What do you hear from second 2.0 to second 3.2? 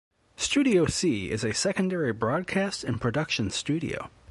broadcast and